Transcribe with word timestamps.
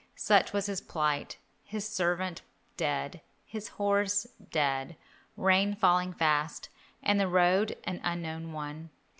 Such 0.15 0.51
was 0.51 0.65
his 0.65 0.81
plight: 0.81 1.37
his 1.63 1.87
servant 1.87 2.41
dead, 2.75 3.21
his 3.45 3.67
horse 3.67 4.25
dead, 4.49 4.95
rain 5.37 5.75
falling 5.75 6.11
fast, 6.11 6.69
and 7.03 7.19
the 7.19 7.27
road 7.27 7.77
an 7.83 8.01
unknown 8.03 8.51
one. 8.51 8.89